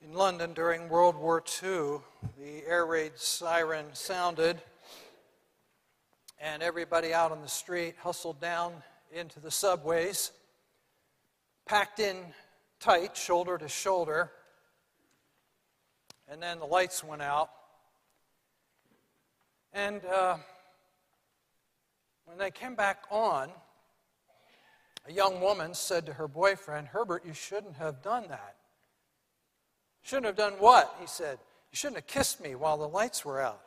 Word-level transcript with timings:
In 0.00 0.14
London 0.14 0.52
during 0.52 0.88
World 0.88 1.16
War 1.16 1.42
II, 1.60 1.98
the 2.38 2.64
air 2.64 2.86
raid 2.86 3.12
siren 3.16 3.86
sounded, 3.94 4.62
and 6.40 6.62
everybody 6.62 7.12
out 7.12 7.32
on 7.32 7.42
the 7.42 7.48
street 7.48 7.96
hustled 8.00 8.40
down 8.40 8.74
into 9.12 9.40
the 9.40 9.50
subways, 9.50 10.30
packed 11.66 11.98
in 11.98 12.16
tight, 12.78 13.16
shoulder 13.16 13.58
to 13.58 13.66
shoulder, 13.66 14.30
and 16.28 16.40
then 16.40 16.60
the 16.60 16.66
lights 16.66 17.02
went 17.02 17.20
out. 17.20 17.50
And 19.72 20.04
uh, 20.04 20.36
when 22.24 22.38
they 22.38 22.52
came 22.52 22.76
back 22.76 23.02
on, 23.10 23.50
a 25.08 25.12
young 25.12 25.40
woman 25.40 25.74
said 25.74 26.06
to 26.06 26.12
her 26.12 26.28
boyfriend, 26.28 26.86
Herbert, 26.86 27.26
you 27.26 27.34
shouldn't 27.34 27.74
have 27.74 28.00
done 28.00 28.28
that. 28.28 28.57
Shouldn't 30.02 30.26
have 30.26 30.36
done 30.36 30.54
what? 30.54 30.96
He 31.00 31.06
said, 31.06 31.38
You 31.72 31.76
shouldn't 31.76 31.96
have 31.96 32.06
kissed 32.06 32.40
me 32.40 32.54
while 32.54 32.78
the 32.78 32.88
lights 32.88 33.24
were 33.24 33.40
out. 33.40 33.60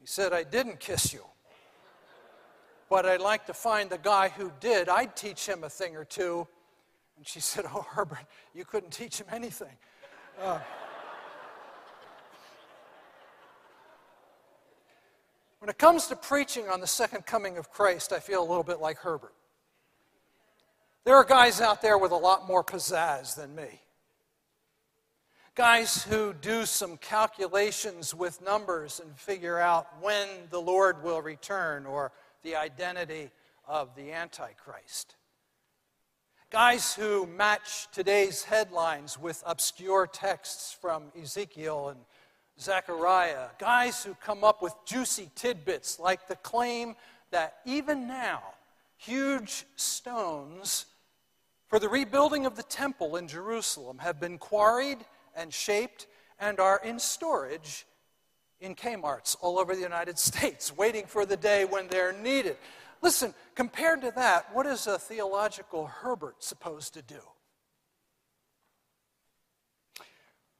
He 0.00 0.06
said, 0.06 0.32
I 0.32 0.44
didn't 0.44 0.80
kiss 0.80 1.12
you. 1.12 1.24
But 2.88 3.06
I'd 3.06 3.20
like 3.20 3.46
to 3.46 3.54
find 3.54 3.90
the 3.90 3.98
guy 3.98 4.30
who 4.30 4.50
did. 4.60 4.88
I'd 4.88 5.14
teach 5.14 5.46
him 5.46 5.62
a 5.62 5.68
thing 5.68 5.96
or 5.96 6.04
two. 6.04 6.46
And 7.16 7.26
she 7.26 7.38
said, 7.40 7.66
Oh, 7.66 7.86
Herbert, 7.88 8.24
you 8.54 8.64
couldn't 8.64 8.90
teach 8.90 9.20
him 9.20 9.26
anything. 9.30 9.76
Uh, 10.40 10.58
when 15.58 15.68
it 15.68 15.78
comes 15.78 16.06
to 16.06 16.16
preaching 16.16 16.68
on 16.68 16.80
the 16.80 16.86
second 16.86 17.26
coming 17.26 17.58
of 17.58 17.70
Christ, 17.70 18.12
I 18.12 18.20
feel 18.20 18.40
a 18.40 18.48
little 18.48 18.64
bit 18.64 18.80
like 18.80 18.96
Herbert. 18.98 19.34
There 21.04 21.16
are 21.16 21.24
guys 21.24 21.60
out 21.60 21.80
there 21.80 21.96
with 21.96 22.12
a 22.12 22.16
lot 22.16 22.46
more 22.46 22.62
pizzazz 22.62 23.34
than 23.34 23.54
me. 23.54 23.80
Guys 25.54 26.04
who 26.04 26.34
do 26.34 26.66
some 26.66 26.96
calculations 26.98 28.14
with 28.14 28.42
numbers 28.42 29.00
and 29.00 29.16
figure 29.16 29.58
out 29.58 29.86
when 30.00 30.28
the 30.50 30.60
Lord 30.60 31.02
will 31.02 31.22
return 31.22 31.86
or 31.86 32.12
the 32.42 32.54
identity 32.54 33.30
of 33.66 33.94
the 33.96 34.12
Antichrist. 34.12 35.16
Guys 36.50 36.94
who 36.94 37.26
match 37.26 37.88
today's 37.92 38.44
headlines 38.44 39.18
with 39.18 39.42
obscure 39.46 40.06
texts 40.06 40.76
from 40.80 41.04
Ezekiel 41.20 41.90
and 41.90 42.00
Zechariah. 42.60 43.48
Guys 43.58 44.04
who 44.04 44.14
come 44.14 44.44
up 44.44 44.60
with 44.60 44.74
juicy 44.84 45.30
tidbits 45.34 45.98
like 45.98 46.28
the 46.28 46.36
claim 46.36 46.94
that 47.30 47.58
even 47.64 48.06
now, 48.06 48.42
huge 49.00 49.64
stones 49.76 50.84
for 51.68 51.78
the 51.78 51.88
rebuilding 51.88 52.44
of 52.44 52.56
the 52.56 52.62
temple 52.62 53.16
in 53.16 53.26
Jerusalem 53.28 53.98
have 53.98 54.20
been 54.20 54.36
quarried 54.36 54.98
and 55.34 55.52
shaped 55.52 56.06
and 56.38 56.60
are 56.60 56.80
in 56.84 56.98
storage 56.98 57.86
in 58.60 58.74
Kmart's 58.74 59.36
all 59.40 59.58
over 59.58 59.74
the 59.74 59.80
United 59.80 60.18
States, 60.30 60.76
waiting 60.76 61.06
for 61.06 61.24
the 61.24 61.36
day 61.36 61.64
when 61.64 61.88
they're 61.88 62.12
needed. 62.12 62.56
Listen, 63.00 63.32
compared 63.54 64.02
to 64.02 64.12
that, 64.16 64.54
what 64.54 64.66
is 64.66 64.86
a 64.86 64.98
theological 64.98 65.86
Herbert 65.86 66.44
supposed 66.44 66.92
to 66.94 67.02
do? 67.02 67.20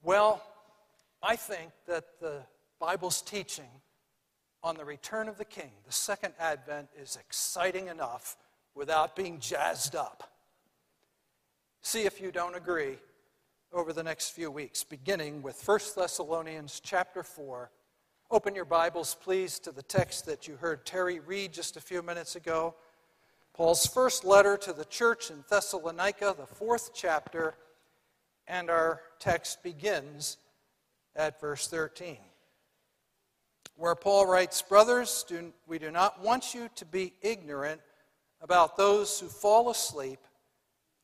Well, 0.03 0.43
I 1.23 1.37
think 1.37 1.73
that 1.87 2.05
the 2.21 2.41
Bible's 2.79 3.21
teaching 3.21 3.69
on 4.63 4.77
the 4.77 4.85
return 4.85 5.29
of 5.29 5.39
the 5.39 5.45
King, 5.45 5.71
the 5.87 5.93
second 5.93 6.35
advent, 6.39 6.89
is 6.99 7.17
exciting 7.17 7.89
enough 7.89 8.37
without 8.75 9.17
being 9.17 9.39
jazzed 9.41 9.97
up. 9.97 10.31
See 11.83 12.03
if 12.03 12.21
you 12.21 12.31
don't 12.31 12.55
agree 12.55 12.99
over 13.73 13.93
the 13.93 14.03
next 14.03 14.31
few 14.31 14.51
weeks, 14.51 14.85
beginning 14.85 15.43
with 15.43 15.67
1 15.67 15.79
Thessalonians 15.97 16.81
chapter 16.83 17.23
4. 17.23 17.71
Open 18.31 18.55
your 18.55 18.65
Bibles, 18.65 19.17
please, 19.21 19.59
to 19.61 19.73
the 19.73 19.83
text 19.83 20.27
that 20.27 20.47
you 20.47 20.57
heard 20.57 20.85
Terry 20.85 21.21
read 21.21 21.53
just 21.53 21.77
a 21.77 21.81
few 21.81 22.03
minutes 22.03 22.37
ago. 22.37 22.75
Paul's 23.55 23.87
first 23.87 24.25
letter 24.25 24.57
to 24.59 24.73
the 24.73 24.85
church 24.85 25.31
in 25.31 25.45
Thessalonica, 25.49 26.35
the 26.39 26.47
fourth 26.47 26.91
chapter, 26.95 27.55
and 28.47 28.71
our 28.71 29.01
text 29.19 29.63
begins 29.63 30.37
at 31.17 31.41
verse 31.41 31.67
13, 31.67 32.19
where 33.81 33.95
Paul 33.95 34.27
writes 34.27 34.61
Brothers, 34.61 35.25
do, 35.27 35.55
we 35.67 35.79
do 35.79 35.91
not 35.91 36.23
want 36.23 36.55
you 36.55 36.69
to 36.77 36.85
be 36.85 37.15
ignorant 37.23 37.81
about 38.43 38.77
those 38.77 39.19
who 39.19 39.27
fall 39.27 39.71
asleep 39.71 40.21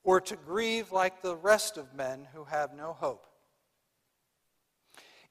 or 0.04 0.20
to 0.20 0.36
grieve 0.36 0.92
like 0.92 1.22
the 1.22 1.34
rest 1.34 1.78
of 1.78 1.94
men 1.94 2.28
who 2.34 2.44
have 2.44 2.74
no 2.74 2.92
hope. 2.92 3.26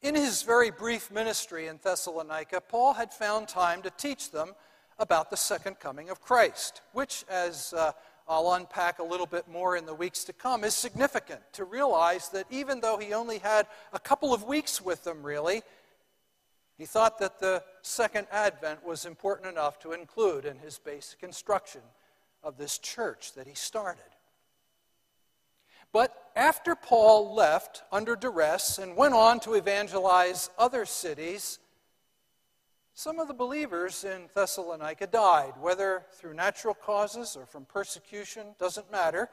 In 0.01 0.15
his 0.15 0.41
very 0.41 0.71
brief 0.71 1.11
ministry 1.11 1.67
in 1.67 1.79
Thessalonica, 1.81 2.61
Paul 2.61 2.93
had 2.93 3.13
found 3.13 3.47
time 3.47 3.83
to 3.83 3.91
teach 3.91 4.31
them 4.31 4.53
about 4.97 5.29
the 5.29 5.37
second 5.37 5.79
coming 5.79 6.09
of 6.09 6.21
Christ, 6.21 6.81
which, 6.93 7.25
as 7.29 7.73
uh, 7.73 7.91
I'll 8.27 8.53
unpack 8.53 8.97
a 8.97 9.03
little 9.03 9.27
bit 9.27 9.47
more 9.47 9.77
in 9.77 9.85
the 9.85 9.93
weeks 9.93 10.23
to 10.25 10.33
come, 10.33 10.63
is 10.63 10.73
significant 10.73 11.41
to 11.53 11.63
realize 11.63 12.29
that 12.29 12.47
even 12.49 12.81
though 12.81 12.97
he 12.97 13.13
only 13.13 13.37
had 13.37 13.67
a 13.93 13.99
couple 13.99 14.33
of 14.33 14.45
weeks 14.45 14.81
with 14.81 15.03
them, 15.03 15.21
really, 15.21 15.61
he 16.77 16.85
thought 16.85 17.19
that 17.19 17.39
the 17.39 17.63
second 17.81 18.27
advent 18.31 18.85
was 18.85 19.05
important 19.05 19.49
enough 19.49 19.79
to 19.79 19.93
include 19.93 20.45
in 20.45 20.57
his 20.57 20.77
basic 20.77 21.23
instruction 21.23 21.81
of 22.43 22.57
this 22.57 22.77
church 22.77 23.33
that 23.33 23.47
he 23.47 23.55
started. 23.55 24.03
But 25.93 26.31
after 26.35 26.75
Paul 26.75 27.33
left 27.33 27.83
under 27.91 28.17
duress 28.17 28.79
and 28.79 28.97
went 28.97 29.13
on 29.13 29.39
to 29.41 29.53
evangelize 29.53 30.49
other 30.57 30.85
cities, 30.85 31.59
some 32.93 33.19
of 33.19 33.29
the 33.29 33.33
believers 33.33 34.03
in 34.03 34.29
Thessalonica 34.33 35.07
died, 35.07 35.53
whether 35.59 36.05
through 36.13 36.33
natural 36.33 36.73
causes 36.73 37.37
or 37.37 37.45
from 37.45 37.65
persecution, 37.65 38.55
doesn't 38.59 38.91
matter. 38.91 39.29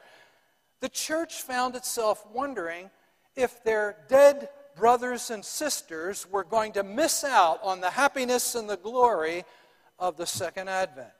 The 0.79 0.89
church 0.89 1.41
found 1.41 1.75
itself 1.75 2.25
wondering 2.33 2.89
if 3.35 3.63
their 3.63 3.97
dead 4.07 4.49
brothers 4.75 5.29
and 5.29 5.43
sisters 5.43 6.27
were 6.29 6.43
going 6.43 6.73
to 6.73 6.83
miss 6.83 7.23
out 7.23 7.59
on 7.63 7.81
the 7.81 7.89
happiness 7.89 8.55
and 8.55 8.69
the 8.69 8.77
glory 8.77 9.45
of 9.99 10.17
the 10.17 10.25
second 10.25 10.69
advent. 10.69 11.13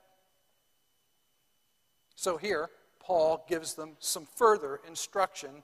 So 2.15 2.37
here, 2.37 2.69
Paul 2.99 3.45
gives 3.49 3.73
them 3.73 3.97
some 3.99 4.27
further 4.35 4.79
instruction. 4.87 5.63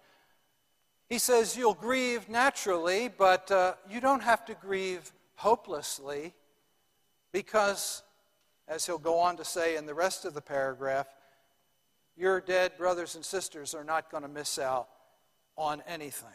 He 1.07 1.17
says, 1.17 1.55
You'll 1.55 1.73
grieve 1.73 2.27
naturally, 2.29 3.07
but 3.07 3.49
uh, 3.49 3.75
you 3.89 4.01
don't 4.01 4.23
have 4.23 4.45
to 4.45 4.55
grieve 4.55 5.11
hopelessly 5.35 6.33
because, 7.31 8.03
as 8.67 8.85
he'll 8.85 8.97
go 8.97 9.19
on 9.19 9.37
to 9.37 9.45
say 9.45 9.77
in 9.77 9.85
the 9.85 9.93
rest 9.93 10.25
of 10.25 10.33
the 10.33 10.41
paragraph, 10.41 11.07
your 12.17 12.41
dead 12.41 12.77
brothers 12.77 13.15
and 13.15 13.23
sisters 13.23 13.73
are 13.73 13.85
not 13.85 14.11
going 14.11 14.23
to 14.23 14.29
miss 14.29 14.59
out 14.59 14.89
on 15.55 15.81
anything. 15.87 16.27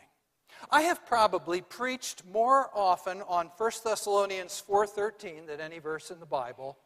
I 0.70 0.82
have 0.82 1.06
probably 1.06 1.60
preached 1.60 2.24
more 2.24 2.70
often 2.74 3.22
on 3.22 3.50
1 3.56 3.84
Thessalonians 3.84 4.60
4:13 4.60 5.46
than 5.46 5.60
any 5.60 5.78
verse 5.78 6.10
in 6.10 6.20
the 6.20 6.26
Bible 6.26 6.78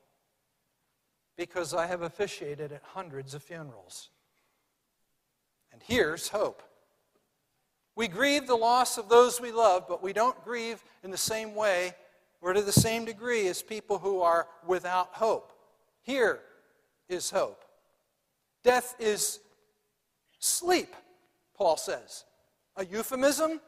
because 1.36 1.72
I 1.72 1.86
have 1.86 2.02
officiated 2.02 2.72
at 2.72 2.82
hundreds 2.82 3.34
of 3.34 3.42
funerals. 3.42 4.10
And 5.72 5.82
here's 5.82 6.28
hope. 6.28 6.62
We 7.94 8.08
grieve 8.08 8.46
the 8.46 8.56
loss 8.56 8.98
of 8.98 9.08
those 9.08 9.40
we 9.40 9.52
love, 9.52 9.86
but 9.88 10.02
we 10.02 10.12
don't 10.12 10.42
grieve 10.44 10.84
in 11.02 11.10
the 11.10 11.16
same 11.16 11.54
way 11.54 11.94
or 12.40 12.52
to 12.52 12.62
the 12.62 12.72
same 12.72 13.04
degree 13.04 13.48
as 13.48 13.62
people 13.62 13.98
who 13.98 14.20
are 14.20 14.48
without 14.66 15.14
hope. 15.14 15.52
Here 16.02 16.40
is 17.08 17.30
hope. 17.30 17.64
Death 18.62 18.94
is 18.98 19.40
sleep, 20.38 20.94
Paul 21.54 21.76
says. 21.76 22.24
A 22.78 22.86
euphemism, 22.86 23.60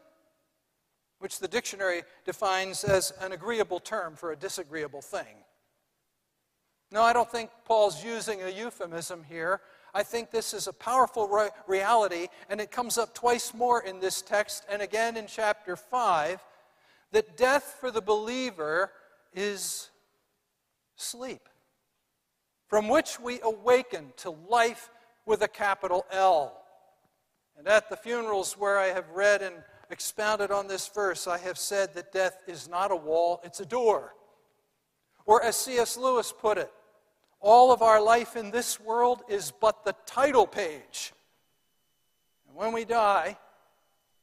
which 1.18 1.40
the 1.40 1.48
dictionary 1.48 2.02
defines 2.24 2.84
as 2.84 3.12
an 3.20 3.32
agreeable 3.32 3.80
term 3.80 4.14
for 4.14 4.30
a 4.30 4.36
disagreeable 4.36 5.02
thing. 5.02 5.44
No, 6.92 7.02
I 7.02 7.12
don't 7.12 7.30
think 7.30 7.50
Paul's 7.64 8.04
using 8.04 8.40
a 8.42 8.48
euphemism 8.48 9.24
here. 9.24 9.62
I 9.92 10.04
think 10.04 10.30
this 10.30 10.54
is 10.54 10.68
a 10.68 10.72
powerful 10.72 11.26
re- 11.26 11.50
reality, 11.66 12.28
and 12.48 12.60
it 12.60 12.70
comes 12.70 12.98
up 12.98 13.12
twice 13.12 13.52
more 13.52 13.82
in 13.82 13.98
this 13.98 14.22
text 14.22 14.64
and 14.70 14.80
again 14.80 15.16
in 15.16 15.26
chapter 15.26 15.74
5 15.74 16.40
that 17.10 17.36
death 17.36 17.78
for 17.80 17.90
the 17.90 18.00
believer 18.00 18.92
is 19.34 19.90
sleep, 20.94 21.48
from 22.68 22.88
which 22.88 23.18
we 23.18 23.40
awaken 23.42 24.12
to 24.18 24.30
life 24.30 24.88
with 25.26 25.42
a 25.42 25.48
capital 25.48 26.06
L. 26.12 26.59
And 27.60 27.68
at 27.68 27.90
the 27.90 27.96
funerals 27.96 28.54
where 28.54 28.78
I 28.78 28.86
have 28.86 29.10
read 29.10 29.42
and 29.42 29.54
expounded 29.90 30.50
on 30.50 30.66
this 30.66 30.88
verse, 30.88 31.26
I 31.26 31.36
have 31.36 31.58
said 31.58 31.92
that 31.92 32.10
death 32.10 32.38
is 32.46 32.70
not 32.70 32.90
a 32.90 32.96
wall, 32.96 33.38
it's 33.44 33.60
a 33.60 33.66
door. 33.66 34.14
Or 35.26 35.44
as 35.44 35.56
C.S. 35.56 35.98
Lewis 35.98 36.32
put 36.32 36.56
it, 36.56 36.72
all 37.38 37.70
of 37.70 37.82
our 37.82 38.00
life 38.00 38.34
in 38.34 38.50
this 38.50 38.80
world 38.80 39.20
is 39.28 39.52
but 39.60 39.84
the 39.84 39.94
title 40.06 40.46
page. 40.46 41.12
And 42.48 42.56
when 42.56 42.72
we 42.72 42.86
die, 42.86 43.36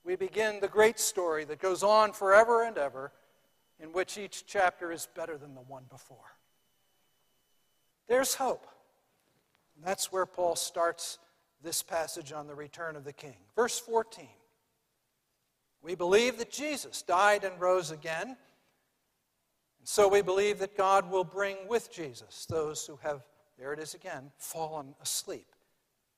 we 0.04 0.16
begin 0.16 0.60
the 0.60 0.68
great 0.68 1.00
story 1.00 1.45
that 1.45 1.60
goes 1.60 1.84
on 1.84 2.13
forever 2.13 2.63
and 2.63 2.75
ever, 2.75 3.12
in 3.80 3.94
which 3.94 4.18
each 4.18 4.48
chapter 4.48 4.92
is 4.92 5.07
better 5.16 5.38
than 5.38 5.54
the 5.54 5.62
one 5.62 5.84
before. 5.92 6.34
There's 8.07 8.34
hope. 8.34 8.66
And 9.75 9.86
that's 9.86 10.12
where 10.12 10.25
Paul 10.25 10.56
starts 10.56 11.19
this 11.67 11.83
passage 11.83 12.31
on 12.31 12.47
the 12.47 12.55
return 12.55 12.95
of 12.95 13.03
the 13.03 13.11
king. 13.11 13.35
Verse 13.53 13.77
14. 13.77 14.25
We 15.81 15.95
believe 15.95 16.37
that 16.37 16.49
Jesus 16.49 17.01
died 17.01 17.43
and 17.43 17.59
rose 17.59 17.91
again. 17.91 18.27
And 18.27 18.37
so 19.83 20.07
we 20.07 20.21
believe 20.21 20.59
that 20.59 20.77
God 20.77 21.11
will 21.11 21.25
bring 21.25 21.57
with 21.67 21.91
Jesus 21.91 22.45
those 22.49 22.85
who 22.85 22.97
have, 23.03 23.21
there 23.59 23.73
it 23.73 23.79
is 23.79 23.95
again, 23.95 24.31
fallen 24.37 24.95
asleep 25.01 25.47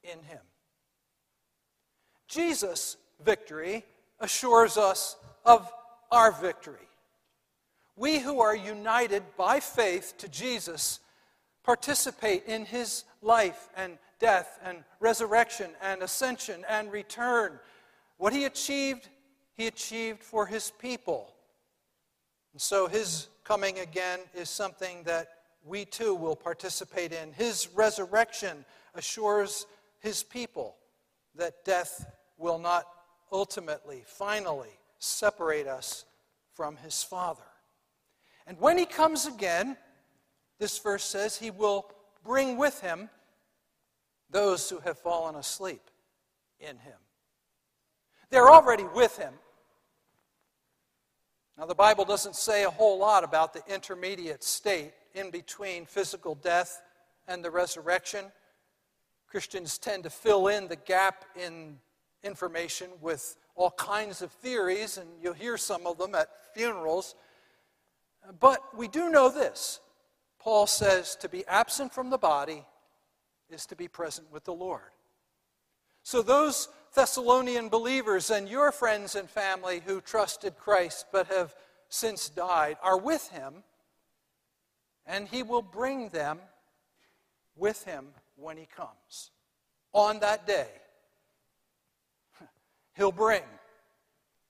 in 0.03 0.21
him. 0.21 0.41
Jesus' 2.27 2.97
victory 3.25 3.83
assures 4.19 4.77
us 4.77 5.15
of 5.45 5.67
our 6.11 6.31
victory. 6.31 6.77
We 7.95 8.19
who 8.19 8.39
are 8.39 8.55
united 8.55 9.23
by 9.35 9.61
faith 9.61 10.13
to 10.19 10.27
Jesus 10.27 10.99
participate 11.63 12.45
in 12.45 12.65
his 12.65 13.03
life 13.23 13.67
and 13.75 13.97
death 14.19 14.60
and 14.63 14.83
resurrection 15.00 15.71
and 15.81 16.01
ascension 16.01 16.63
and 16.69 16.92
return. 16.92 17.60
What 18.18 18.33
he 18.33 18.45
achieved, 18.45 19.10
he 19.56 19.68
achieved 19.68 20.24
for 20.24 20.45
his 20.45 20.71
people. 20.71 21.33
And 22.54 22.62
so 22.62 22.88
his 22.88 23.27
coming 23.44 23.80
again 23.80 24.19
is 24.33 24.50
something 24.50 25.04
that 25.04 25.30
we 25.66 25.86
too 25.86 26.16
will 26.16 26.36
participate 26.36 27.12
in. 27.12 27.33
His 27.33 27.69
resurrection 27.74 28.66
assures 28.95 29.66
his 30.00 30.24
people 30.24 30.75
that 31.36 31.63
death 31.66 32.06
will 32.38 32.60
not 32.60 32.86
ultimately, 33.31 34.04
finally, 34.06 34.80
separate 35.00 35.68
us 35.68 36.06
from 36.54 36.75
his 36.77 37.04
Father. 37.04 37.44
And 38.48 38.60
when 38.60 38.77
he 38.77 38.86
comes 38.86 39.27
again, 39.27 39.77
this 40.60 40.77
verse 40.80 41.04
says 41.04 41.38
he 41.38 41.51
will 41.51 41.89
bring 42.24 42.57
with 42.57 42.81
him 42.81 43.10
those 44.29 44.69
who 44.69 44.79
have 44.79 44.97
fallen 44.97 45.35
asleep 45.35 45.81
in 46.59 46.77
him. 46.77 46.97
They're 48.29 48.49
already 48.49 48.83
with 48.83 49.17
him. 49.17 49.33
Now, 51.57 51.65
the 51.65 51.75
Bible 51.75 52.05
doesn't 52.05 52.35
say 52.35 52.63
a 52.63 52.69
whole 52.69 52.97
lot 52.99 53.23
about 53.23 53.53
the 53.53 53.61
intermediate 53.67 54.43
state 54.43 54.93
in 55.13 55.29
between 55.29 55.85
physical 55.85 56.35
death 56.35 56.81
and 57.27 57.43
the 57.43 57.51
resurrection. 57.51 58.25
Christians 59.27 59.77
tend 59.77 60.03
to 60.03 60.09
fill 60.09 60.47
in 60.47 60.67
the 60.67 60.75
gap 60.75 61.25
in 61.35 61.77
information 62.23 62.89
with 63.01 63.35
all 63.55 63.71
kinds 63.71 64.21
of 64.21 64.31
theories, 64.31 64.97
and 64.97 65.09
you'll 65.21 65.33
hear 65.33 65.57
some 65.57 65.85
of 65.85 65.97
them 65.97 66.15
at 66.15 66.29
funerals. 66.53 67.15
But 68.39 68.61
we 68.77 68.87
do 68.87 69.09
know 69.09 69.29
this 69.29 69.79
Paul 70.39 70.65
says 70.65 71.15
to 71.17 71.29
be 71.29 71.45
absent 71.47 71.93
from 71.93 72.09
the 72.09 72.17
body 72.17 72.65
is 73.51 73.65
to 73.67 73.75
be 73.75 73.87
present 73.87 74.31
with 74.31 74.43
the 74.43 74.53
Lord. 74.53 74.91
So, 76.03 76.21
those 76.21 76.69
Thessalonian 76.95 77.69
believers 77.69 78.29
and 78.31 78.49
your 78.49 78.71
friends 78.71 79.15
and 79.15 79.29
family 79.29 79.81
who 79.85 80.01
trusted 80.01 80.57
Christ 80.57 81.05
but 81.11 81.27
have 81.27 81.55
since 81.89 82.29
died 82.29 82.77
are 82.81 82.97
with 82.97 83.29
him, 83.29 83.63
and 85.05 85.27
he 85.27 85.43
will 85.43 85.61
bring 85.61 86.09
them 86.09 86.39
with 87.55 87.83
him 87.83 88.07
when 88.35 88.57
he 88.57 88.65
comes. 88.65 89.31
On 89.93 90.19
that 90.19 90.47
day, 90.47 90.69
he'll 92.95 93.11
bring 93.11 93.43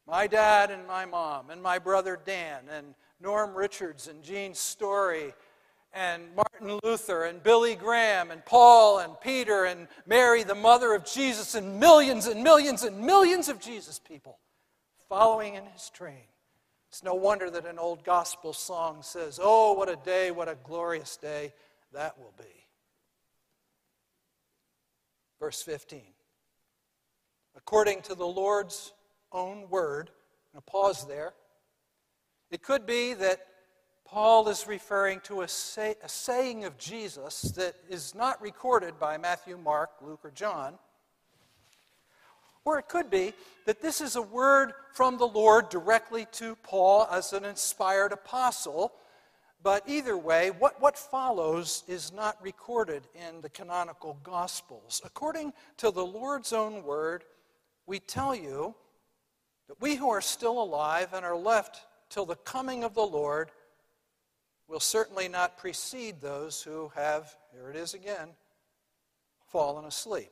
my 0.07 0.27
dad 0.27 0.71
and 0.71 0.87
my 0.87 1.05
mom, 1.05 1.49
and 1.49 1.61
my 1.61 1.77
brother 1.77 2.19
Dan, 2.25 2.63
and 2.71 2.95
Norm 3.21 3.53
Richards, 3.53 4.07
and 4.07 4.23
Gene 4.23 4.55
Story, 4.55 5.33
and 5.93 6.23
Martin 6.35 6.79
Luther, 6.83 7.25
and 7.25 7.41
Billy 7.41 7.75
Graham, 7.75 8.31
and 8.31 8.45
Paul, 8.45 8.99
and 8.99 9.13
Peter, 9.21 9.65
and 9.65 9.87
Mary, 10.05 10.43
the 10.43 10.55
mother 10.55 10.93
of 10.93 11.05
Jesus, 11.05 11.55
and 11.55 11.79
millions 11.79 12.27
and 12.27 12.43
millions 12.43 12.83
and 12.83 12.99
millions 12.99 13.49
of 13.49 13.59
Jesus 13.59 13.99
people 13.99 14.39
following 15.07 15.55
in 15.55 15.65
his 15.65 15.89
train. 15.89 16.27
It's 16.89 17.03
no 17.03 17.15
wonder 17.15 17.49
that 17.49 17.65
an 17.65 17.79
old 17.79 18.03
gospel 18.03 18.53
song 18.53 19.01
says, 19.01 19.39
Oh, 19.41 19.73
what 19.73 19.89
a 19.89 19.95
day, 19.95 20.31
what 20.31 20.47
a 20.47 20.57
glorious 20.63 21.17
day 21.17 21.53
that 21.93 22.17
will 22.17 22.33
be. 22.37 22.67
Verse 25.39 25.61
15. 25.61 26.01
According 27.55 28.01
to 28.03 28.15
the 28.15 28.25
Lord's 28.25 28.93
own 29.31 29.69
word, 29.69 30.11
Now 30.53 30.61
pause 30.61 31.07
there. 31.07 31.33
It 32.51 32.63
could 32.63 32.85
be 32.85 33.13
that 33.13 33.45
Paul 34.09 34.47
is 34.47 34.67
referring 34.67 35.19
to 35.21 35.41
a, 35.41 35.47
say, 35.47 35.95
a, 36.03 36.09
saying 36.09 36.65
of 36.65 36.77
Jesus 36.77 37.41
that 37.55 37.75
is 37.89 38.15
not 38.15 38.41
recorded 38.41 38.99
by 38.99 39.17
Matthew, 39.17 39.57
Mark, 39.57 39.91
Luke, 40.01 40.21
or 40.23 40.31
John. 40.31 40.79
Or 42.65 42.79
it 42.79 42.87
could 42.87 43.09
be 43.09 43.33
that 43.65 43.81
this 43.81 44.01
is 44.01 44.15
a 44.15 44.21
word 44.21 44.73
from 44.93 45.17
the 45.17 45.27
Lord 45.27 45.69
directly 45.69 46.27
to 46.33 46.55
Paul 46.63 47.07
as 47.11 47.33
an 47.33 47.45
inspired 47.45 48.11
apostle 48.11 48.93
but 49.61 49.83
either 49.87 50.17
way, 50.17 50.51
what, 50.51 50.81
what 50.81 50.97
follows 50.97 51.83
is 51.87 52.13
not 52.13 52.41
recorded 52.41 53.03
in 53.13 53.41
the 53.41 53.49
canonical 53.49 54.17
Gospels. 54.23 55.01
According 55.03 55.51
to 55.77 55.91
the 55.91 56.05
Lord's 56.05 56.53
own 56.53 56.83
word, 56.83 57.25
we 57.85 57.99
tell 57.99 58.33
you 58.33 58.73
that 59.67 59.81
we 59.81 59.95
who 59.95 60.09
are 60.09 60.21
still 60.21 60.61
alive 60.61 61.09
and 61.13 61.25
are 61.25 61.35
left 61.35 61.81
till 62.09 62.25
the 62.25 62.37
coming 62.37 62.85
of 62.85 62.93
the 62.93 63.05
Lord 63.05 63.51
will 64.69 64.79
certainly 64.79 65.27
not 65.27 65.57
precede 65.57 66.21
those 66.21 66.61
who 66.61 66.91
have, 66.95 67.35
here 67.51 67.71
it 67.71 67.75
is 67.75 67.95
again, 67.95 68.29
fallen 69.47 69.85
asleep. 69.85 70.29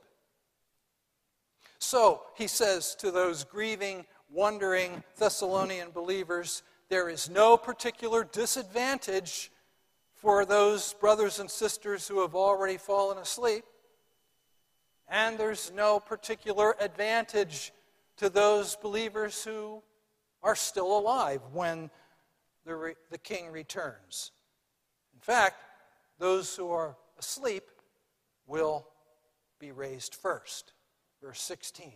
So, 1.79 2.21
he 2.35 2.47
says 2.47 2.95
to 2.95 3.09
those 3.09 3.43
grieving, 3.43 4.05
wondering 4.31 5.03
Thessalonian 5.17 5.89
believers, 5.89 6.61
there 6.89 7.09
is 7.09 7.29
no 7.29 7.57
particular 7.57 8.23
disadvantage 8.23 9.51
for 10.13 10.45
those 10.45 10.93
brothers 10.93 11.39
and 11.39 11.49
sisters 11.49 12.07
who 12.07 12.21
have 12.21 12.35
already 12.35 12.77
fallen 12.77 13.17
asleep. 13.17 13.63
And 15.07 15.37
there's 15.37 15.71
no 15.73 15.99
particular 15.99 16.75
advantage 16.79 17.71
to 18.17 18.29
those 18.29 18.75
believers 18.75 19.43
who 19.43 19.81
are 20.43 20.55
still 20.55 20.97
alive 20.97 21.41
when 21.53 21.89
the, 22.67 22.75
re- 22.75 22.95
the 23.09 23.17
king 23.17 23.51
returns. 23.51 24.31
In 25.13 25.19
fact, 25.21 25.55
those 26.19 26.55
who 26.55 26.69
are 26.69 26.95
asleep 27.17 27.63
will 28.45 28.87
be 29.59 29.71
raised 29.71 30.13
first. 30.13 30.73
Verse 31.21 31.41
16. 31.41 31.91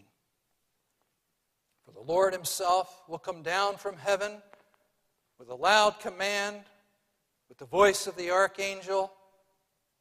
For 1.86 1.92
the 1.92 2.02
Lord 2.02 2.34
himself 2.34 3.04
will 3.08 3.20
come 3.20 3.44
down 3.44 3.78
from 3.78 3.98
heaven 3.98 4.42
with 5.38 5.50
a 5.50 5.56
loud 5.56 6.00
command, 6.00 6.62
with 7.50 7.58
the 7.58 7.66
voice 7.66 8.08
of 8.08 8.16
the 8.16 8.32
archangel, 8.32 9.12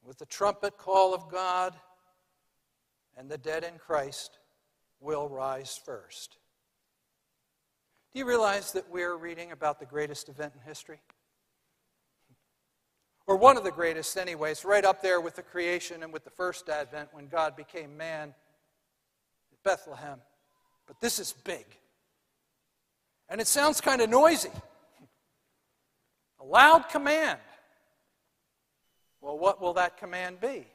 with 0.03 0.17
the 0.17 0.25
trumpet 0.25 0.77
call 0.77 1.13
of 1.13 1.29
God, 1.29 1.73
and 3.17 3.29
the 3.29 3.37
dead 3.37 3.63
in 3.63 3.77
Christ 3.77 4.39
will 4.99 5.27
rise 5.27 5.79
first. 5.83 6.37
Do 8.13 8.19
you 8.19 8.25
realize 8.25 8.73
that 8.73 8.89
we're 8.91 9.15
reading 9.15 9.51
about 9.51 9.79
the 9.79 9.85
greatest 9.85 10.27
event 10.27 10.53
in 10.53 10.67
history? 10.67 10.99
Or 13.25 13.37
one 13.37 13.55
of 13.55 13.63
the 13.63 13.71
greatest, 13.71 14.17
anyways, 14.17 14.65
right 14.65 14.83
up 14.83 15.01
there 15.01 15.21
with 15.21 15.37
the 15.37 15.43
creation 15.43 16.03
and 16.03 16.11
with 16.11 16.25
the 16.25 16.29
first 16.29 16.67
advent 16.67 17.09
when 17.13 17.27
God 17.27 17.55
became 17.55 17.95
man 17.95 18.33
at 19.53 19.63
Bethlehem. 19.63 20.19
But 20.87 20.99
this 20.99 21.19
is 21.19 21.31
big. 21.31 21.65
And 23.29 23.39
it 23.39 23.47
sounds 23.47 23.79
kind 23.79 24.01
of 24.01 24.09
noisy. 24.09 24.51
A 26.41 26.43
loud 26.43 26.89
command. 26.89 27.39
Well, 29.21 29.39
what 29.39 29.61
will 29.61 29.73
that 29.73 29.95
command 29.95 30.41
be? 30.41 30.67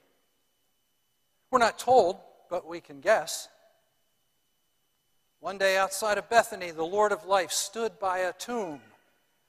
We're 1.50 1.58
not 1.58 1.78
told, 1.78 2.16
but 2.48 2.66
we 2.66 2.80
can 2.80 3.00
guess. 3.00 3.48
One 5.46 5.58
day 5.58 5.76
outside 5.76 6.18
of 6.18 6.28
Bethany, 6.28 6.72
the 6.72 6.82
Lord 6.82 7.12
of 7.12 7.24
life 7.24 7.52
stood 7.52 8.00
by 8.00 8.18
a 8.18 8.32
tomb 8.32 8.80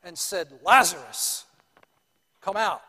and 0.03 0.15
said, 0.15 0.47
Lazarus, 0.63 1.45
come 2.39 2.55
out. 2.55 2.83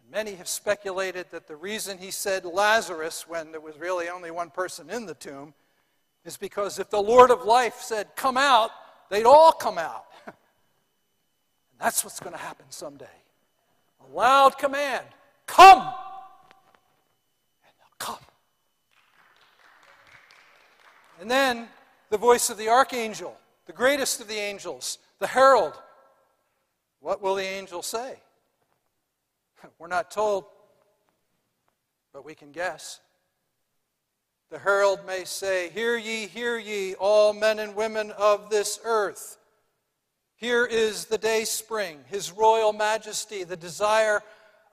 And 0.00 0.10
many 0.10 0.36
have 0.36 0.48
speculated 0.48 1.26
that 1.30 1.46
the 1.46 1.54
reason 1.54 1.98
he 1.98 2.10
said 2.10 2.46
Lazarus 2.46 3.28
when 3.28 3.52
there 3.52 3.60
was 3.60 3.78
really 3.78 4.08
only 4.08 4.30
one 4.30 4.48
person 4.48 4.88
in 4.88 5.04
the 5.04 5.12
tomb 5.12 5.52
is 6.24 6.38
because 6.38 6.78
if 6.78 6.88
the 6.88 7.02
Lord 7.02 7.30
of 7.30 7.44
life 7.44 7.80
said, 7.82 8.16
Come 8.16 8.38
out, 8.38 8.70
they'd 9.10 9.26
all 9.26 9.52
come 9.52 9.76
out. 9.76 10.06
and 10.24 10.34
That's 11.78 12.04
what's 12.04 12.20
going 12.20 12.34
to 12.34 12.40
happen 12.42 12.64
someday. 12.70 13.04
A 14.00 14.16
loud 14.16 14.56
command 14.56 15.04
come! 15.46 15.92
And 21.22 21.30
then 21.30 21.68
the 22.10 22.18
voice 22.18 22.50
of 22.50 22.58
the 22.58 22.68
archangel, 22.68 23.36
the 23.66 23.72
greatest 23.72 24.20
of 24.20 24.26
the 24.26 24.38
angels, 24.38 24.98
the 25.20 25.28
herald. 25.28 25.80
What 26.98 27.22
will 27.22 27.36
the 27.36 27.44
angel 27.44 27.80
say? 27.80 28.16
We're 29.78 29.86
not 29.86 30.10
told, 30.10 30.46
but 32.12 32.24
we 32.24 32.34
can 32.34 32.50
guess. 32.50 32.98
The 34.50 34.58
herald 34.58 35.06
may 35.06 35.22
say, 35.22 35.70
Hear 35.70 35.96
ye, 35.96 36.26
hear 36.26 36.58
ye, 36.58 36.96
all 36.96 37.32
men 37.32 37.60
and 37.60 37.76
women 37.76 38.10
of 38.10 38.50
this 38.50 38.80
earth. 38.82 39.38
Here 40.34 40.66
is 40.66 41.04
the 41.04 41.18
day 41.18 41.44
spring, 41.44 42.00
his 42.08 42.32
royal 42.32 42.72
majesty, 42.72 43.44
the 43.44 43.56
desire 43.56 44.24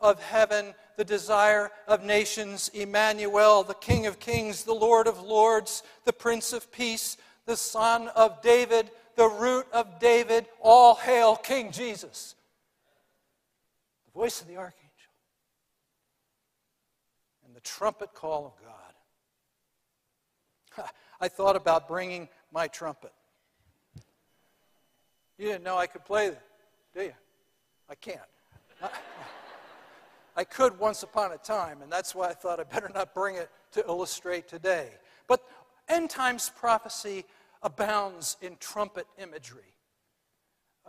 of 0.02 0.22
heaven, 0.22 0.74
the 0.98 1.06
desire 1.06 1.72
of 1.88 2.04
nations, 2.04 2.70
Emmanuel, 2.74 3.64
the 3.64 3.74
King 3.74 4.06
of 4.06 4.20
kings, 4.20 4.64
the 4.64 4.74
Lord 4.74 5.08
of 5.08 5.22
lords, 5.22 5.84
the 6.06 6.14
Prince 6.14 6.54
of 6.54 6.72
peace, 6.72 7.18
the 7.46 7.58
Son 7.58 8.08
of 8.10 8.42
David, 8.42 8.92
the 9.16 9.28
root 9.28 9.66
of 9.74 10.00
David. 10.00 10.46
All 10.62 10.96
hail 10.96 11.36
King 11.36 11.72
Jesus. 11.72 12.36
The 14.06 14.20
voice 14.20 14.42
of 14.42 14.48
the 14.48 14.58
archangel 14.58 14.76
and 17.46 17.56
the 17.56 17.62
trumpet 17.62 18.14
call 18.14 18.46
of 18.46 18.54
God. 18.64 18.94
I 21.22 21.28
thought 21.28 21.56
about 21.56 21.88
bringing 21.88 22.30
my 22.54 22.68
trumpet. 22.68 23.12
You 25.38 25.48
didn't 25.48 25.64
know 25.64 25.78
I 25.78 25.88
could 25.88 26.06
play 26.06 26.30
that, 26.30 26.46
do 26.94 27.04
you? 27.04 27.14
I 27.90 27.96
can't. 27.96 28.20
I 30.40 30.46
could 30.46 30.80
once 30.80 31.04
upon 31.04 31.34
a 31.34 31.38
time, 31.38 31.82
and 31.82 31.92
that's 31.92 32.16
why 32.16 32.30
I 32.30 32.34
thought 32.34 32.62
I 32.62 32.64
better 32.64 32.90
not 32.96 33.14
bring 33.14 33.36
it 33.36 33.50
to 33.74 33.86
illustrate 33.86 34.48
today. 34.48 34.92
But 35.28 35.42
end 35.90 36.10
times 36.10 36.50
prophecy 36.56 37.26
abounds 37.62 38.38
in 38.42 38.56
trumpet 38.62 39.06
imagery. 39.22 39.76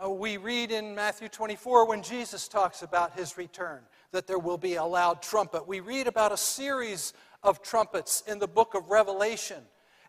Uh, 0.01 0.09
we 0.09 0.37
read 0.37 0.71
in 0.71 0.95
Matthew 0.95 1.27
24 1.27 1.85
when 1.85 2.01
Jesus 2.01 2.47
talks 2.47 2.81
about 2.81 3.19
his 3.19 3.37
return 3.37 3.81
that 4.13 4.25
there 4.25 4.39
will 4.39 4.57
be 4.57 4.75
a 4.75 4.85
loud 4.85 5.21
trumpet. 5.21 5.67
We 5.67 5.81
read 5.81 6.07
about 6.07 6.31
a 6.31 6.37
series 6.37 7.11
of 7.43 7.61
trumpets 7.61 8.23
in 8.27 8.39
the 8.39 8.47
book 8.47 8.73
of 8.73 8.89
Revelation. 8.89 9.63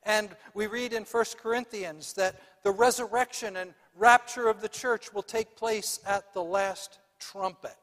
And 0.05 0.29
we 0.55 0.69
read 0.69 0.93
in 0.93 1.03
1 1.03 1.25
Corinthians 1.43 2.13
that 2.13 2.41
the 2.63 2.71
resurrection 2.71 3.57
and 3.57 3.75
rapture 3.97 4.47
of 4.47 4.61
the 4.61 4.69
church 4.69 5.13
will 5.13 5.25
take 5.25 5.57
place 5.57 5.99
at 6.07 6.33
the 6.33 6.45
last 6.45 7.01
trumpet. 7.19 7.75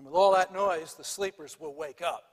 And 0.00 0.06
with 0.06 0.14
all 0.14 0.32
that 0.32 0.50
noise, 0.50 0.94
the 0.94 1.04
sleepers 1.04 1.60
will 1.60 1.74
wake 1.74 2.00
up. 2.00 2.24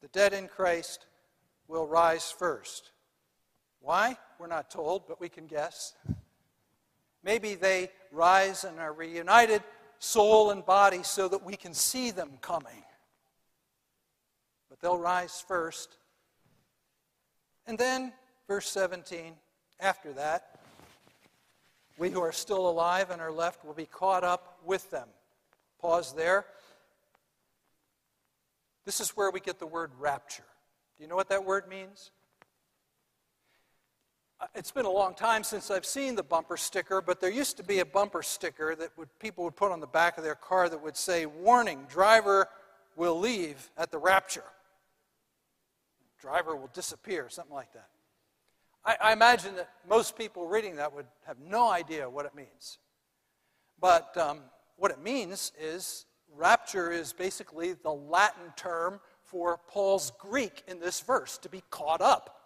The 0.00 0.08
dead 0.08 0.32
in 0.32 0.48
Christ 0.48 1.04
will 1.66 1.86
rise 1.86 2.30
first. 2.30 2.92
Why? 3.80 4.16
We're 4.40 4.46
not 4.46 4.70
told, 4.70 5.06
but 5.06 5.20
we 5.20 5.28
can 5.28 5.46
guess. 5.46 5.92
Maybe 7.22 7.54
they 7.54 7.90
rise 8.10 8.64
and 8.64 8.78
are 8.80 8.94
reunited, 8.94 9.62
soul 9.98 10.52
and 10.52 10.64
body, 10.64 11.02
so 11.02 11.28
that 11.28 11.44
we 11.44 11.54
can 11.54 11.74
see 11.74 12.10
them 12.10 12.38
coming. 12.40 12.82
But 14.70 14.80
they'll 14.80 14.96
rise 14.96 15.44
first. 15.46 15.98
And 17.66 17.76
then, 17.76 18.14
verse 18.46 18.70
17, 18.70 19.34
after 19.80 20.14
that, 20.14 20.58
we 21.98 22.08
who 22.08 22.22
are 22.22 22.32
still 22.32 22.70
alive 22.70 23.10
and 23.10 23.20
are 23.20 23.30
left 23.30 23.66
will 23.66 23.74
be 23.74 23.84
caught 23.84 24.24
up 24.24 24.47
with 24.64 24.90
them. 24.90 25.08
Pause 25.80 26.14
there. 26.14 26.46
This 28.84 29.00
is 29.00 29.10
where 29.10 29.30
we 29.30 29.40
get 29.40 29.58
the 29.58 29.66
word 29.66 29.90
rapture. 29.98 30.44
Do 30.96 31.04
you 31.04 31.08
know 31.08 31.16
what 31.16 31.28
that 31.28 31.44
word 31.44 31.68
means? 31.68 32.10
Uh, 34.40 34.46
it's 34.54 34.70
been 34.70 34.86
a 34.86 34.90
long 34.90 35.14
time 35.14 35.42
since 35.42 35.70
I've 35.70 35.84
seen 35.84 36.14
the 36.14 36.22
bumper 36.22 36.56
sticker, 36.56 37.02
but 37.02 37.20
there 37.20 37.30
used 37.30 37.56
to 37.56 37.62
be 37.62 37.80
a 37.80 37.84
bumper 37.84 38.22
sticker 38.22 38.74
that 38.76 38.96
would, 38.96 39.08
people 39.18 39.44
would 39.44 39.56
put 39.56 39.72
on 39.72 39.80
the 39.80 39.86
back 39.86 40.16
of 40.16 40.24
their 40.24 40.34
car 40.34 40.68
that 40.68 40.82
would 40.82 40.96
say, 40.96 41.26
Warning, 41.26 41.86
driver 41.88 42.48
will 42.96 43.18
leave 43.18 43.70
at 43.76 43.90
the 43.90 43.98
rapture. 43.98 44.44
Driver 46.20 46.56
will 46.56 46.70
disappear, 46.72 47.28
something 47.28 47.54
like 47.54 47.72
that. 47.72 47.88
I, 48.84 48.96
I 49.10 49.12
imagine 49.12 49.54
that 49.56 49.68
most 49.88 50.16
people 50.16 50.46
reading 50.46 50.76
that 50.76 50.94
would 50.94 51.06
have 51.26 51.38
no 51.38 51.70
idea 51.70 52.08
what 52.08 52.26
it 52.26 52.34
means. 52.34 52.78
But 53.80 54.16
um, 54.16 54.40
what 54.76 54.90
it 54.90 55.02
means 55.02 55.52
is 55.60 56.06
rapture 56.36 56.90
is 56.90 57.12
basically 57.12 57.74
the 57.74 57.92
Latin 57.92 58.52
term 58.56 59.00
for 59.24 59.60
Paul's 59.68 60.12
Greek 60.18 60.62
in 60.66 60.80
this 60.80 61.00
verse, 61.00 61.38
to 61.38 61.48
be 61.48 61.62
caught 61.70 62.00
up. 62.00 62.40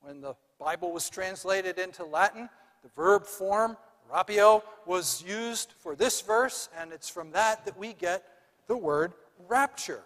When 0.00 0.20
the 0.20 0.34
Bible 0.60 0.92
was 0.92 1.08
translated 1.08 1.78
into 1.78 2.04
Latin, 2.04 2.48
the 2.82 2.90
verb 2.94 3.24
form, 3.24 3.76
rapio, 4.12 4.62
was 4.86 5.24
used 5.26 5.72
for 5.78 5.96
this 5.96 6.20
verse, 6.20 6.68
and 6.78 6.92
it's 6.92 7.08
from 7.08 7.32
that 7.32 7.64
that 7.64 7.78
we 7.78 7.94
get 7.94 8.24
the 8.66 8.76
word 8.76 9.12
rapture. 9.48 10.02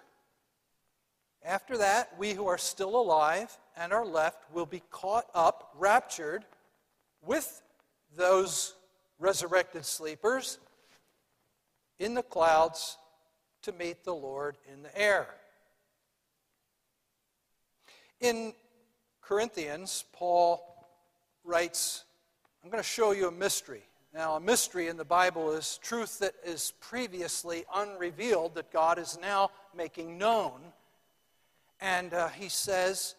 After 1.45 1.77
that, 1.79 2.17
we 2.19 2.35
who 2.35 2.47
are 2.47 2.59
still 2.59 2.95
alive 2.95 3.57
and 3.77 3.93
are 3.93 4.07
left 4.07 4.45
will 4.53 4.67
be 4.67 4.83
caught 4.91 5.27
up, 5.35 5.75
raptured, 5.77 6.45
with 7.25 7.63
those 8.17 8.75
resurrected 9.23 9.87
sleepers 9.87 10.59
in 12.01 12.15
the 12.15 12.23
clouds 12.23 12.99
to 13.63 13.71
meet 13.73 14.03
the 14.03 14.15
Lord 14.15 14.57
in 14.71 14.83
the 14.83 14.99
air. 15.01 15.29
In 18.21 18.53
Corinthians, 19.21 20.05
Paul 20.13 20.61
writes, 21.45 22.05
I'm 22.63 22.71
going 22.71 22.83
to 22.83 22.89
show 22.89 23.13
you 23.13 23.29
a 23.29 23.33
mystery. 23.33 23.83
Now, 24.13 24.35
a 24.35 24.41
mystery 24.41 24.89
in 24.89 24.97
the 24.97 25.05
Bible 25.05 25.53
is 25.53 25.79
truth 25.83 26.19
that 26.19 26.35
is 26.45 26.73
previously 26.81 27.65
unrevealed 27.75 28.57
that 28.57 28.73
God 28.73 28.99
is 28.99 29.19
now 29.23 29.51
making 29.75 30.19
known. 30.19 30.61
And 31.81 32.13
uh, 32.13 32.29
he 32.29 32.49
says, 32.49 33.15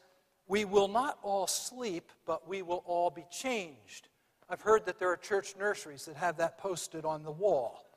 We 0.48 0.66
will 0.66 0.88
not 0.88 1.18
all 1.24 1.48
sleep, 1.48 2.12
but 2.26 2.48
we 2.48 2.62
will 2.62 2.84
all 2.86 3.10
be 3.10 3.26
changed. 3.32 4.10
I've 4.54 4.62
heard 4.62 4.86
that 4.86 5.00
there 5.00 5.10
are 5.10 5.18
church 5.18 5.56
nurseries 5.58 6.06
that 6.06 6.16
have 6.16 6.38
that 6.38 6.60
posted 6.60 7.06
on 7.06 7.24
the 7.24 7.32
wall. 7.32 7.88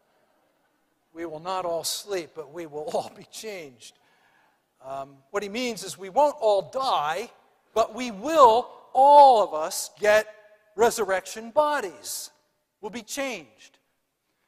We 1.12 1.26
will 1.26 1.38
not 1.38 1.66
all 1.66 1.84
sleep, 1.84 2.30
but 2.34 2.50
we 2.50 2.64
will 2.64 2.84
all 2.94 3.12
be 3.14 3.26
changed. 3.30 3.98
Um, 4.82 5.16
what 5.32 5.42
he 5.42 5.50
means 5.50 5.84
is 5.84 5.98
we 5.98 6.08
won't 6.08 6.34
all 6.40 6.70
die, 6.72 7.30
but 7.74 7.94
we 7.94 8.10
will, 8.10 8.70
all 8.94 9.44
of 9.44 9.52
us, 9.52 9.90
get 10.00 10.28
resurrection 10.76 11.50
bodies. 11.50 12.30
We'll 12.80 12.90
be 12.90 13.02
changed. 13.02 13.76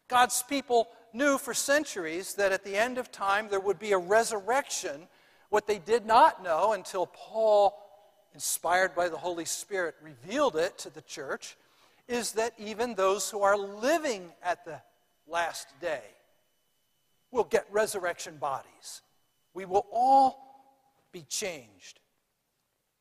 God's 0.09 0.43
people 0.43 0.89
knew 1.13 1.37
for 1.37 1.53
centuries 1.53 2.33
that 2.37 2.53
at 2.53 2.65
the 2.65 2.75
end 2.75 2.97
of 2.97 3.13
time 3.13 3.49
there 3.51 3.61
would 3.61 3.79
be 3.79 3.93
a 3.93 3.99
resurrection. 3.99 5.09
What 5.51 5.67
they 5.67 5.79
did 5.79 6.07
not 6.07 6.43
know 6.43 6.73
until 6.73 7.05
Paul, 7.05 7.79
inspired 8.33 8.95
by 8.95 9.11
the 9.11 9.19
Holy 9.19 9.45
Spirit, 9.45 9.95
revealed 10.01 10.57
it 10.57 10.79
to 10.79 10.89
the 10.89 11.03
church 11.03 11.59
is 12.09 12.33
that 12.33 12.55
even 12.59 12.95
those 12.95 13.31
who 13.31 13.43
are 13.43 13.57
living 13.57 14.33
at 14.43 14.65
the 14.65 14.81
last 15.27 15.69
day 15.81 16.03
will 17.31 17.45
get 17.45 17.67
resurrection 17.71 18.37
bodies. 18.39 19.03
We 19.55 19.67
will 19.67 19.87
all 19.93 20.49
be 21.13 21.23
changed. 21.23 22.01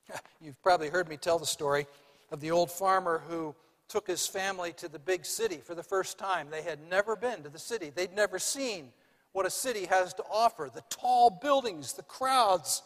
You've 0.41 0.61
probably 0.61 0.89
heard 0.89 1.07
me 1.07 1.17
tell 1.17 1.39
the 1.39 1.45
story 1.45 1.87
of 2.31 2.41
the 2.41 2.51
old 2.51 2.69
farmer 2.69 3.23
who 3.27 3.55
took 3.87 4.07
his 4.07 4.27
family 4.27 4.73
to 4.73 4.89
the 4.89 4.99
big 4.99 5.25
city 5.25 5.57
for 5.57 5.73
the 5.73 5.83
first 5.83 6.17
time. 6.17 6.47
They 6.49 6.61
had 6.61 6.79
never 6.89 7.15
been 7.15 7.43
to 7.43 7.49
the 7.49 7.59
city, 7.59 7.91
they'd 7.93 8.13
never 8.13 8.39
seen 8.39 8.91
what 9.31 9.45
a 9.45 9.51
city 9.51 9.85
has 9.85 10.13
to 10.15 10.23
offer 10.31 10.69
the 10.73 10.83
tall 10.89 11.29
buildings, 11.29 11.93
the 11.93 12.03
crowds. 12.03 12.81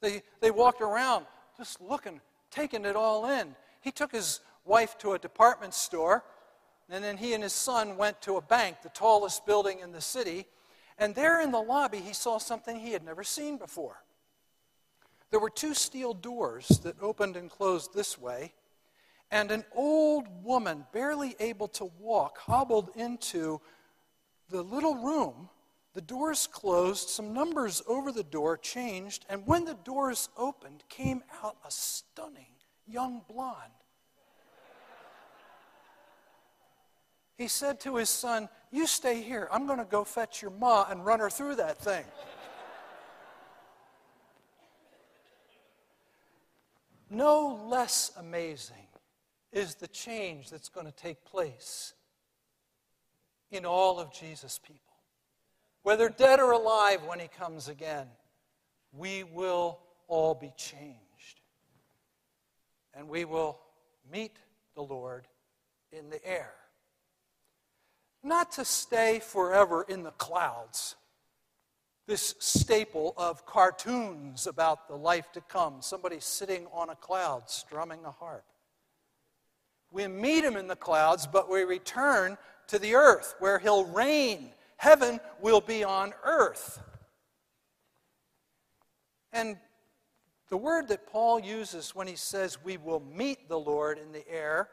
They, 0.00 0.22
they 0.40 0.50
walked 0.50 0.80
around 0.80 1.26
just 1.56 1.80
looking, 1.80 2.20
taking 2.50 2.84
it 2.84 2.96
all 2.96 3.28
in. 3.28 3.54
He 3.80 3.90
took 3.90 4.12
his 4.12 4.40
wife 4.64 4.96
to 4.98 5.12
a 5.12 5.18
department 5.18 5.74
store, 5.74 6.24
and 6.88 7.02
then 7.02 7.16
he 7.16 7.34
and 7.34 7.42
his 7.42 7.52
son 7.52 7.96
went 7.96 8.20
to 8.22 8.36
a 8.36 8.42
bank, 8.42 8.82
the 8.82 8.88
tallest 8.90 9.46
building 9.46 9.80
in 9.80 9.92
the 9.92 10.00
city, 10.00 10.46
and 10.98 11.14
there 11.14 11.40
in 11.40 11.50
the 11.50 11.60
lobby, 11.60 11.98
he 11.98 12.12
saw 12.12 12.38
something 12.38 12.78
he 12.78 12.92
had 12.92 13.04
never 13.04 13.24
seen 13.24 13.56
before. 13.56 14.02
There 15.30 15.40
were 15.40 15.50
two 15.50 15.74
steel 15.74 16.14
doors 16.14 16.68
that 16.84 17.02
opened 17.02 17.36
and 17.36 17.50
closed 17.50 17.92
this 17.94 18.16
way, 18.18 18.52
and 19.30 19.50
an 19.50 19.64
old 19.74 20.28
woman, 20.44 20.86
barely 20.92 21.34
able 21.40 21.68
to 21.68 21.90
walk, 21.98 22.38
hobbled 22.38 22.90
into 22.94 23.60
the 24.50 24.62
little 24.62 24.94
room. 24.94 25.48
The 25.94 26.00
doors 26.00 26.46
closed, 26.46 27.08
some 27.08 27.32
numbers 27.32 27.82
over 27.88 28.12
the 28.12 28.22
door 28.22 28.56
changed, 28.56 29.24
and 29.28 29.46
when 29.46 29.64
the 29.64 29.74
doors 29.74 30.28
opened, 30.36 30.84
came 30.88 31.22
out 31.42 31.56
a 31.66 31.70
stunning 31.70 32.54
young 32.86 33.22
blonde. 33.28 33.72
He 37.36 37.48
said 37.48 37.80
to 37.80 37.96
his 37.96 38.10
son, 38.10 38.48
You 38.70 38.86
stay 38.86 39.22
here. 39.22 39.48
I'm 39.50 39.66
going 39.66 39.78
to 39.78 39.84
go 39.84 40.04
fetch 40.04 40.40
your 40.40 40.52
ma 40.52 40.86
and 40.88 41.04
run 41.04 41.20
her 41.20 41.30
through 41.30 41.56
that 41.56 41.78
thing. 41.78 42.04
no 47.10 47.60
less 47.68 48.10
amazing 48.18 48.88
is 49.52 49.76
the 49.76 49.86
change 49.86 50.50
that's 50.50 50.68
going 50.68 50.86
to 50.86 50.92
take 50.92 51.24
place 51.24 51.94
in 53.50 53.64
all 53.64 54.00
of 54.00 54.12
Jesus' 54.12 54.58
people. 54.58 54.80
Whether 55.82 56.08
dead 56.08 56.40
or 56.40 56.50
alive 56.50 57.04
when 57.04 57.20
he 57.20 57.28
comes 57.28 57.68
again, 57.68 58.08
we 58.92 59.22
will 59.22 59.80
all 60.08 60.34
be 60.34 60.52
changed. 60.56 61.40
And 62.94 63.08
we 63.08 63.24
will 63.24 63.60
meet 64.10 64.36
the 64.74 64.82
Lord 64.82 65.26
in 65.92 66.10
the 66.10 66.24
air. 66.26 66.54
Not 68.24 68.52
to 68.52 68.64
stay 68.64 69.20
forever 69.20 69.84
in 69.86 70.02
the 70.02 70.10
clouds, 70.12 70.96
this 72.06 72.34
staple 72.38 73.12
of 73.18 73.44
cartoons 73.44 74.46
about 74.46 74.88
the 74.88 74.96
life 74.96 75.30
to 75.32 75.42
come 75.42 75.76
somebody 75.80 76.20
sitting 76.20 76.66
on 76.72 76.88
a 76.88 76.96
cloud 76.96 77.50
strumming 77.50 78.02
a 78.06 78.10
harp. 78.10 78.44
We 79.90 80.06
meet 80.08 80.42
him 80.42 80.56
in 80.56 80.66
the 80.66 80.74
clouds, 80.74 81.26
but 81.26 81.50
we 81.50 81.64
return 81.64 82.38
to 82.68 82.78
the 82.78 82.94
earth 82.94 83.34
where 83.40 83.58
he'll 83.58 83.84
reign. 83.84 84.50
Heaven 84.78 85.20
will 85.40 85.60
be 85.60 85.84
on 85.84 86.14
earth. 86.24 86.82
And 89.32 89.58
the 90.48 90.56
word 90.56 90.88
that 90.88 91.06
Paul 91.06 91.40
uses 91.40 91.94
when 91.94 92.06
he 92.06 92.16
says 92.16 92.64
we 92.64 92.78
will 92.78 93.00
meet 93.00 93.48
the 93.48 93.58
Lord 93.58 93.98
in 93.98 94.12
the 94.12 94.26
air 94.28 94.68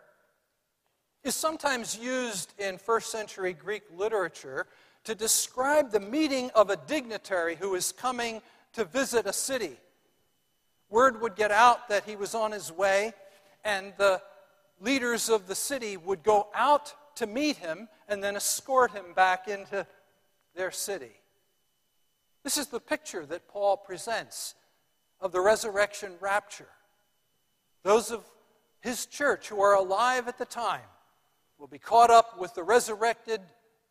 is 1.24 1.36
sometimes 1.36 1.98
used 1.98 2.54
in 2.58 2.78
first 2.78 3.12
century 3.12 3.54
Greek 3.54 3.84
literature 3.96 4.68
to 5.04 5.16
describe 5.16 5.92
the 5.92 6.00
meeting 6.00 6.50
of 6.56 6.70
a 6.70 6.76
dignitary 6.76 7.56
who 7.56 7.76
is 7.76 7.92
coming 7.92 8.42
to 8.74 8.86
visit 8.86 9.26
a 9.26 9.34
city. 9.34 9.78
Word 10.90 11.22
would 11.22 11.36
get 11.36 11.52
out 11.52 11.90
that 11.90 12.06
he 12.06 12.16
was 12.16 12.36
on 12.36 12.52
his 12.52 12.72
way, 12.72 13.14
and 13.64 13.94
the 13.98 14.22
leaders 14.80 15.30
of 15.30 15.48
the 15.48 15.56
city 15.56 15.96
would 15.98 16.24
go 16.24 16.48
out 16.54 16.94
to 17.16 17.28
meet 17.28 17.58
him 17.58 17.88
and 18.08 18.24
then 18.24 18.36
escort 18.36 18.92
him 18.92 19.14
back 19.16 19.48
into 19.48 19.86
their 20.56 20.72
city. 20.72 21.12
This 22.44 22.58
is 22.58 22.68
the 22.68 22.80
picture 22.80 23.26
that 23.28 23.48
Paul 23.48 23.78
presents 23.78 24.56
of 25.20 25.32
the 25.32 25.42
resurrection 25.42 26.14
rapture. 26.20 26.68
Those 27.84 28.12
of 28.12 28.24
his 28.82 29.06
church 29.06 29.50
who 29.50 29.62
are 29.62 29.76
alive 29.76 30.28
at 30.28 30.38
the 30.38 30.46
time 30.46 30.82
will 31.62 31.68
be 31.68 31.78
caught 31.78 32.10
up 32.10 32.40
with 32.40 32.56
the 32.56 32.64
resurrected 32.64 33.40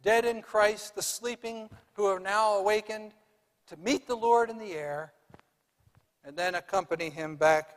dead 0.02 0.24
in 0.24 0.42
Christ, 0.42 0.96
the 0.96 1.02
sleeping 1.02 1.70
who 1.92 2.04
are 2.06 2.18
now 2.18 2.54
awakened, 2.54 3.14
to 3.68 3.76
meet 3.76 4.08
the 4.08 4.16
Lord 4.16 4.50
in 4.50 4.58
the 4.58 4.72
air, 4.72 5.12
and 6.24 6.36
then 6.36 6.56
accompany 6.56 7.10
him 7.10 7.36
back 7.36 7.76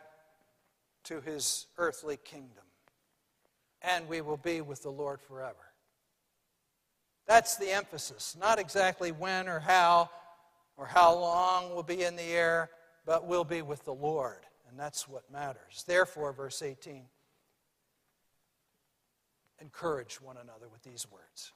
to 1.03 1.21
his 1.21 1.67
earthly 1.77 2.17
kingdom. 2.17 2.63
And 3.83 4.07
we 4.07 4.21
will 4.21 4.37
be 4.37 4.61
with 4.61 4.81
the 4.81 4.89
Lord 4.89 5.21
forever. 5.21 5.73
That's 7.27 7.57
the 7.57 7.69
emphasis. 7.69 8.35
Not 8.39 8.57
exactly 8.57 9.11
when 9.11 9.47
or 9.47 9.59
how 9.59 10.09
or 10.75 10.87
how 10.87 11.13
long 11.13 11.71
we'll 11.71 11.83
be 11.83 12.01
in 12.01 12.15
the 12.15 12.23
air, 12.23 12.71
but 13.05 13.27
we'll 13.27 13.43
be 13.43 13.61
with 13.61 13.85
the 13.85 13.93
Lord. 13.93 14.39
And 14.67 14.79
that's 14.79 15.07
what 15.07 15.31
matters. 15.31 15.83
Therefore, 15.85 16.33
verse 16.33 16.63
18 16.63 17.03
encourage 19.61 20.21
one 20.21 20.37
another 20.37 20.67
with 20.69 20.83
these 20.83 21.07
words. 21.11 21.53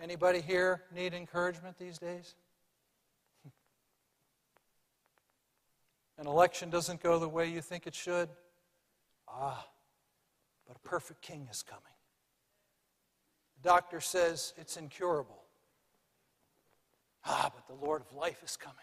Anybody 0.00 0.40
here 0.40 0.82
need 0.94 1.14
encouragement 1.14 1.78
these 1.78 1.98
days? 1.98 2.34
An 6.18 6.26
election 6.26 6.70
doesn't 6.70 7.02
go 7.02 7.18
the 7.18 7.28
way 7.28 7.48
you 7.48 7.60
think 7.60 7.86
it 7.86 7.94
should. 7.94 8.28
Ah, 9.28 9.66
but 10.66 10.76
a 10.76 10.80
perfect 10.80 11.22
king 11.22 11.48
is 11.50 11.62
coming. 11.62 11.82
The 13.62 13.68
doctor 13.68 14.00
says 14.00 14.52
it's 14.56 14.76
incurable. 14.76 15.44
Ah, 17.24 17.50
but 17.54 17.66
the 17.66 17.84
Lord 17.84 18.02
of 18.02 18.12
life 18.14 18.42
is 18.44 18.56
coming. 18.56 18.76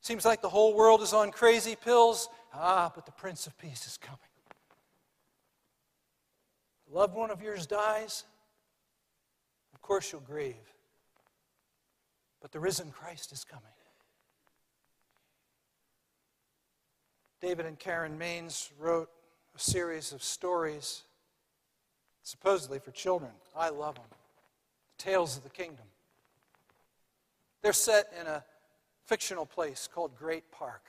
Seems 0.00 0.26
like 0.26 0.42
the 0.42 0.50
whole 0.50 0.74
world 0.74 1.00
is 1.00 1.14
on 1.14 1.30
crazy 1.30 1.76
pills. 1.76 2.28
Ah, 2.52 2.92
but 2.94 3.06
the 3.06 3.12
Prince 3.12 3.46
of 3.46 3.56
Peace 3.56 3.86
is 3.86 3.96
coming. 3.96 4.18
Loved 6.94 7.16
one 7.16 7.32
of 7.32 7.42
yours 7.42 7.66
dies. 7.66 8.22
Of 9.74 9.82
course 9.82 10.12
you'll 10.12 10.20
grieve. 10.20 10.54
But 12.40 12.52
the 12.52 12.60
risen 12.60 12.92
Christ 12.92 13.32
is 13.32 13.42
coming. 13.42 13.64
David 17.42 17.66
and 17.66 17.76
Karen 17.80 18.16
Mains 18.16 18.70
wrote 18.78 19.10
a 19.56 19.58
series 19.58 20.12
of 20.12 20.22
stories, 20.22 21.02
supposedly 22.22 22.78
for 22.78 22.92
children. 22.92 23.32
I 23.56 23.70
love 23.70 23.96
them. 23.96 24.04
Tales 24.96 25.36
of 25.36 25.42
the 25.42 25.50
Kingdom. 25.50 25.86
They're 27.60 27.72
set 27.72 28.12
in 28.20 28.28
a 28.28 28.44
fictional 29.04 29.46
place 29.46 29.88
called 29.92 30.16
Great 30.16 30.48
Park, 30.52 30.84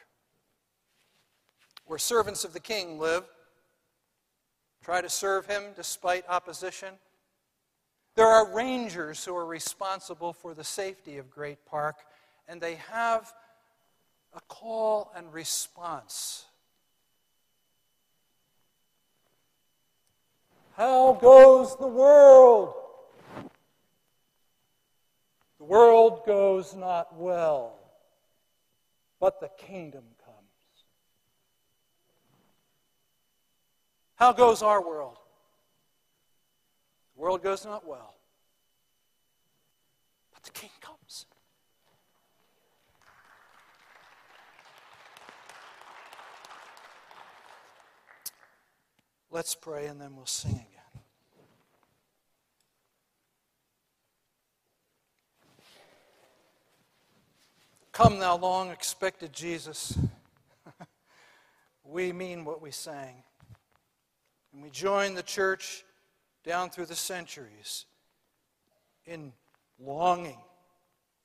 where 1.87 1.97
servants 1.97 2.45
of 2.45 2.53
the 2.53 2.59
king 2.59 2.99
live, 2.99 3.23
try 4.85 5.01
to 5.01 5.09
serve 5.09 5.47
him 5.47 5.63
despite 5.75 6.23
opposition. 6.29 6.93
There 8.13 8.27
are 8.27 8.53
rangers 8.55 9.25
who 9.25 9.35
are 9.35 9.45
responsible 9.45 10.31
for 10.31 10.53
the 10.53 10.63
safety 10.63 11.17
of 11.17 11.31
Great 11.31 11.65
Park, 11.65 11.95
and 12.47 12.61
they 12.61 12.75
have 12.91 13.33
a 14.35 14.41
call 14.41 15.11
and 15.15 15.33
response. 15.33 16.45
How 20.77 21.13
goes 21.13 21.75
the 21.77 21.87
world? 21.87 22.75
The 25.57 25.63
world 25.65 26.27
goes 26.27 26.75
not 26.75 27.17
well, 27.17 27.73
but 29.19 29.39
the 29.39 29.49
kingdom 29.57 30.03
comes. 30.23 30.44
How 34.15 34.31
goes 34.31 34.61
our 34.61 34.81
world? 34.81 35.17
The 37.15 37.21
world 37.21 37.43
goes 37.43 37.65
not 37.65 37.87
well, 37.87 38.15
but 40.33 40.43
the 40.43 40.51
king 40.51 40.69
comes. 40.81 41.25
Let's 49.31 49.53
pray 49.53 49.87
and 49.87 49.99
then 49.99 50.15
we'll 50.15 50.25
sing 50.25 50.51
again. 50.51 50.71
Come, 57.91 58.19
thou 58.19 58.37
long 58.37 58.71
expected 58.71 59.33
Jesus. 59.33 59.97
we 61.85 62.13
mean 62.13 62.45
what 62.45 62.61
we 62.61 62.71
sang. 62.71 63.23
And 64.55 64.63
we 64.63 64.71
join 64.71 65.13
the 65.13 65.21
church 65.21 65.83
down 66.43 66.69
through 66.69 66.85
the 66.85 66.95
centuries 66.95 67.85
in 69.05 69.33
longing 69.77 70.39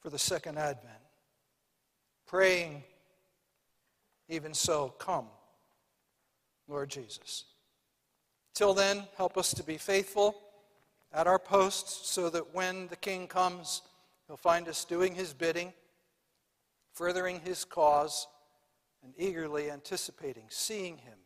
for 0.01 0.11
the 0.11 0.19
second 0.19 0.59
advent, 0.59 0.99
praying, 2.27 2.83
even 4.29 4.53
so, 4.53 4.89
come, 4.99 5.29
Lord 6.69 6.91
Jesus. 6.91 7.45
Till 8.53 8.75
then, 8.75 9.05
help 9.17 9.39
us 9.39 9.55
to 9.55 9.63
be 9.63 9.79
faithful 9.79 10.37
at 11.13 11.27
our 11.27 11.39
posts 11.39 12.11
so 12.11 12.29
that 12.29 12.53
when 12.55 12.89
the 12.89 12.97
King 12.97 13.29
comes, 13.29 13.81
he'll 14.27 14.37
find 14.37 14.69
us 14.69 14.85
doing 14.85 15.15
his 15.15 15.33
bidding 15.33 15.73
furthering 16.93 17.41
his 17.41 17.65
cause, 17.65 18.27
and 19.03 19.15
eagerly 19.17 19.71
anticipating 19.71 20.45
seeing 20.51 20.99
him 20.99 21.19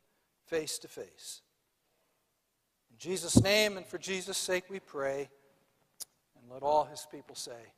face 0.47 0.79
to 0.79 0.89
face. 0.89 1.41
Jesus' 3.05 3.43
name 3.43 3.77
and 3.77 3.85
for 3.85 3.99
Jesus' 3.99 4.39
sake 4.39 4.65
we 4.71 4.81
pray, 4.81 5.29
and 6.41 6.51
let 6.51 6.63
all 6.63 6.85
his 6.85 7.07
people 7.11 7.35
say, 7.35 7.75